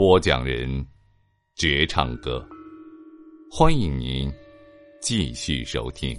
[0.00, 0.82] 播讲人，
[1.56, 2.42] 绝唱歌。
[3.50, 4.32] 欢迎您
[4.98, 6.18] 继续收听。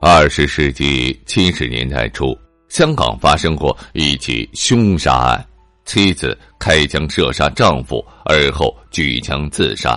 [0.00, 2.34] 二十世纪七十年代初，
[2.70, 5.46] 香港发生过一起凶杀案，
[5.84, 9.94] 妻子开枪射杀丈夫，而后举枪自杀。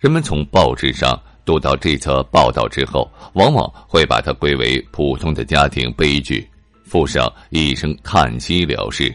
[0.00, 6.48] 人们从报纸上读到这则报道之后，往往会把它归为普通的家庭悲剧。
[6.94, 9.12] 附上一声叹息了事，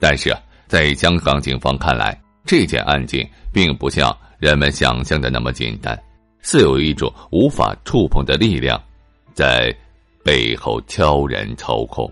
[0.00, 6.02] 但是啊，在香港警方看来，这件案件并不像人们想象的那么简单，
[6.40, 8.82] 似有一种无法触碰的力量
[9.34, 9.70] 在
[10.24, 12.10] 背后悄然操控。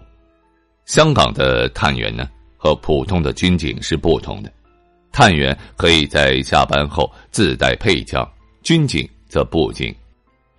[0.84, 2.28] 香港的探员呢，
[2.58, 4.52] 和普通的军警是不同的，
[5.12, 8.30] 探员可以在下班后自带配枪，
[8.62, 9.94] 军警则不行。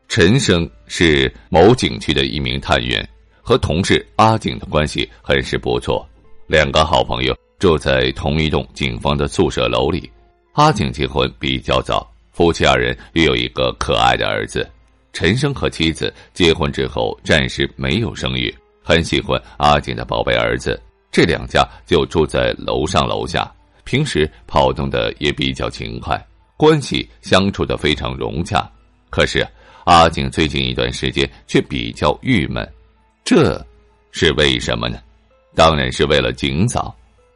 [0.08, 3.08] 陈生是某景区的一名探员。
[3.48, 6.06] 和同事阿景的关系很是不错，
[6.48, 10.12] 两个好朋友住在同一栋警方的宿舍楼里。
[10.52, 14.70] 阿景结婚比较早，夫妻二人育有一个可爱的儿子。
[15.14, 18.54] 陈生和妻子结婚之后暂时没有生育，
[18.84, 20.78] 很喜欢阿景的宝贝儿子。
[21.10, 23.50] 这两家就住在楼上楼下，
[23.86, 26.22] 平时跑动的也比较勤快，
[26.58, 28.70] 关系相处的非常融洽。
[29.10, 29.48] 可是
[29.86, 32.70] 阿景最近一段时间却比较郁闷。
[33.30, 33.62] 这，
[34.12, 34.98] 是为什么呢？
[35.54, 36.96] 当然是为了景嫂。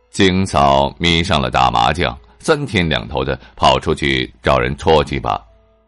[0.10, 5.38] 景嫂迷上了打麻将，三天两头的跑出去找人搓几把。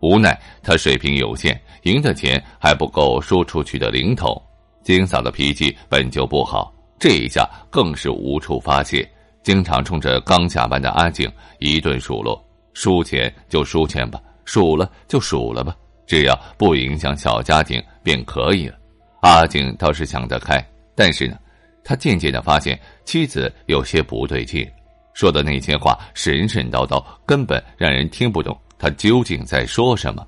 [0.02, 4.36] 无奈他水平有限，赢的钱还不够输出去的零头。
[4.84, 9.10] 金嫂的脾气本就不好，这一下更是无处发泄，
[9.42, 15.74] 经常冲着刚下班的阿景一顿数落：输钱就输钱吧，数了就数了吧，
[16.06, 18.76] 只要不影响小家庭便可以了。
[19.24, 20.62] 阿景倒是想得开，
[20.94, 21.38] 但是呢，
[21.82, 24.70] 他渐渐的发现妻子有些不对劲，
[25.14, 30.28] 说的那些话神神叨叨，根本让人听不懂他究竟在说什么。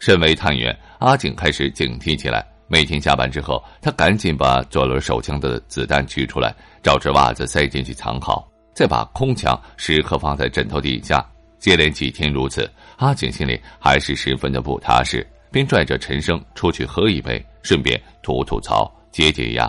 [0.00, 2.46] 身为探员，阿景开始警惕起来。
[2.68, 11.26] 每天下班之后，他赶紧把左轮手枪的子弹取出来，找只袜子塞进去藏好，再把空枪时刻放在枕头底下。
[11.58, 15.26] 接连几天如此，阿景心里还是十分的不踏实。
[15.48, 19.68] 便拽着陈生出去喝一杯，顺便吐吐槽、解解压。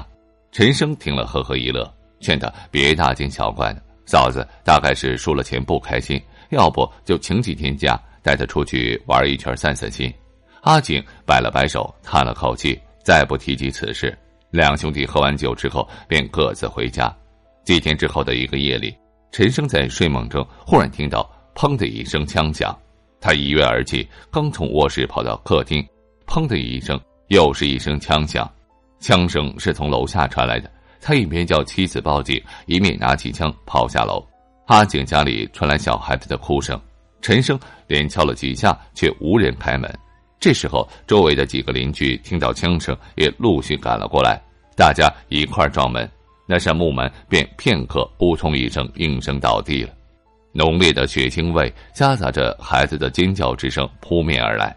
[0.52, 3.82] 陈生听了呵呵一乐，劝他别大惊小怪的。
[4.06, 6.22] 嫂子大概是输了钱不开心，
[6.52, 10.14] 要不就请几天假，带他出去玩一圈散散心。
[10.62, 14.16] 阿景摆了摆手，叹了口气，再不提及此事。
[14.52, 17.12] 两兄弟喝完酒之后，便各自回家。
[17.66, 18.96] 几天之后的一个夜里，
[19.32, 22.78] 陈生在睡梦中忽然听到“砰”的一声枪响。
[23.20, 25.84] 他一跃而起，刚从卧室跑到客厅，
[26.28, 28.50] 砰的一声，又是一声枪响，
[29.00, 30.72] 枪声是从楼下传来的。
[31.02, 34.26] 他一边叫妻子报警，一面拿起枪跑下楼。
[34.66, 36.80] 阿景家里传来小孩子的哭声，
[37.22, 37.58] 陈生
[37.88, 39.90] 连敲了几下，却无人开门。
[40.40, 44.42] 这时候，周围的几个邻居听到枪声，也陆续赶了过来，
[44.76, 46.10] 大家一块撞门，
[46.46, 49.94] 那扇木门便片刻扑通一声应声倒地了。
[50.52, 54.76] 浓烈的血腥味夹杂着孩子的尖叫之声扑面而来，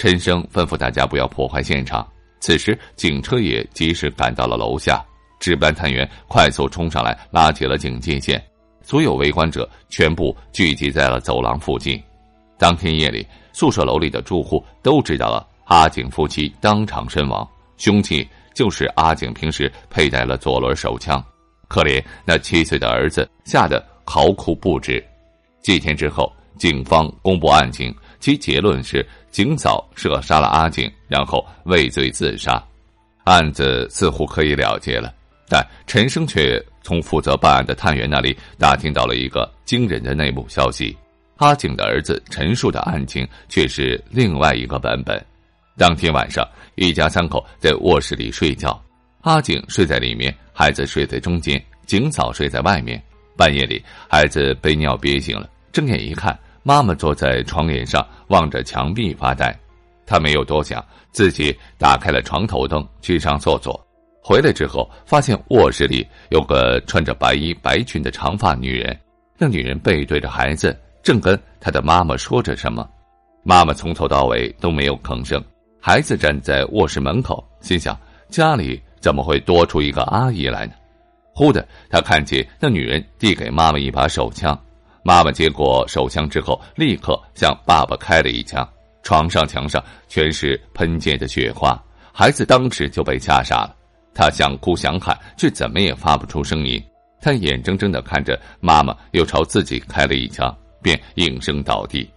[0.00, 2.10] 陈生吩咐大家不要破坏现场。
[2.40, 5.04] 此时警车也及时赶到了楼下，
[5.38, 8.42] 值班探员快速冲上来拉起了警戒线，
[8.82, 12.02] 所有围观者全部聚集在了走廊附近。
[12.56, 21.22] 当天夜里，宿舍楼里的住户都知道了阿景夫妻当场身亡，凶器就是阿景平时佩戴了左轮手枪。
[21.68, 25.04] 可怜那七岁的儿子，吓得嚎哭不止。
[25.60, 32.62] 几天之后，警方公布案情，其结论是：警嫂射杀了阿景，然后畏罪自杀。
[33.24, 35.12] 案子似乎可以了结了，
[35.48, 40.96] 但陈生却从负责办案的探员那里打听到了一个惊人的内幕消息：
[41.36, 45.24] 阿景的儿子陈述的案情却是另外一个版本。
[45.76, 48.82] 当天晚上，一家三口在卧室里睡觉，
[49.20, 53.00] 阿景睡在里面，孩子睡在中间，景嫂睡在外面。
[53.36, 59.56] 半夜里，孩子被尿憋醒了，睁眼一看，妈妈坐在床沿上望着墙壁发呆。
[60.06, 63.80] 她没有多想，自己打开了床头灯去上厕所。
[64.22, 68.98] 回来之后，发现卧室里有个穿着白衣白裙的长发女人。
[69.38, 72.88] 那女人背对着孩子，正跟她的妈妈说着什么。
[73.42, 75.42] 妈妈从头到尾都没有吭声。
[75.80, 77.98] 孩子站在卧室门口，心想：
[78.28, 80.74] 家里怎么会多出一个阿姨来呢？
[81.34, 84.60] 忽的，他看见那女人递给妈妈一把手枪。
[85.02, 88.68] 妈妈接过手枪之后，立刻向爸爸开了一枪。
[89.02, 91.82] 床上、墙上全是喷溅的血花，
[92.12, 93.74] 孩子当时就被吓傻了。
[94.14, 96.82] 他想哭想喊，却怎么也发不出声音。
[97.20, 102.08] 他眼睁睁的看着妈妈又朝自己开了一枪，便应声倒地。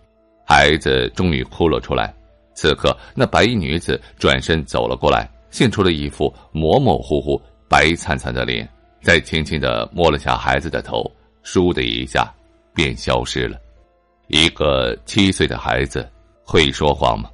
[0.46, 2.14] 孩子终于哭了出来。
[2.54, 8.68] 此刻，那白衣女子转身走了过来，现出了一副模模糊糊、白灿灿的脸，
[9.02, 11.10] 再轻轻的摸了下孩子的头，
[11.44, 12.32] 倏的一下，
[12.74, 13.58] 便消失了。
[14.28, 16.10] 一个七岁的孩子。
[16.46, 17.30] 会说谎吗？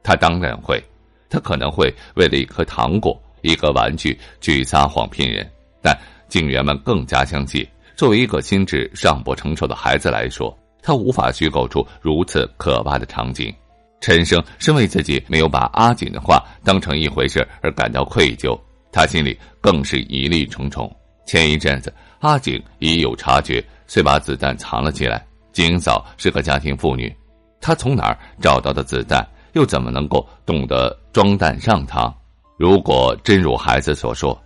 [0.00, 0.80] 他当然会，
[1.28, 5.44] 他可能会为了一颗糖果、一个玩具去撒谎骗人。
[5.82, 5.92] 但
[6.28, 7.66] 警员们更加相信，
[7.96, 13.52] 作为一个心智尚不成熟的孩子来说，他无法虚构出如此可怕的场景。
[14.00, 18.56] 陈生身为自己没有把阿锦的话当成一回事而感到愧疚，
[18.92, 20.88] 他心里更是疑虑重重。
[21.26, 25.24] 前一阵子，阿锦已有察觉，遂把子弹藏了起来。
[25.52, 27.14] 景嫂是个家庭妇女。
[27.60, 29.26] 她从哪儿找到的子弹？
[29.52, 32.12] 又怎么能够懂得装弹上膛？
[32.58, 34.36] 如果真如孩子所说，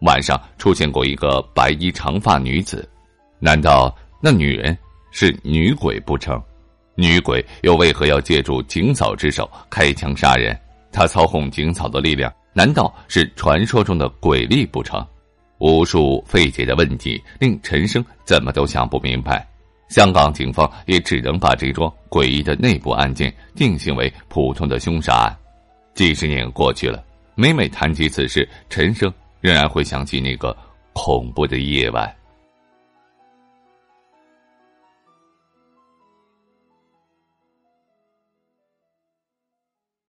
[0.00, 2.88] 晚上出现过一个白衣长发女子，
[3.38, 4.76] 难道那女人
[5.12, 6.42] 是女鬼不成？
[6.96, 10.58] 女鬼又为何要借助景嫂之手开枪杀人？
[10.90, 15.06] 她操控景嫂的力量，难道是传说中的鬼力不成？
[15.58, 19.46] 无数费解的问题令陈生怎么都想不明白。
[19.88, 25.36] 香港警方也只能把这桩诡异的内部案件定性为普通的凶杀案。
[25.94, 27.02] 几十年过去了，
[27.34, 30.54] 每每谈及此事，陈生仍然会想起那个
[30.92, 32.12] 恐怖的夜晚。